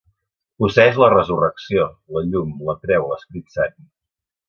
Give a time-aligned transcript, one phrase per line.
[0.63, 1.85] Posseeix la Resurrecció,
[2.17, 3.81] la Llum, la Creu, l'Esperit Sant.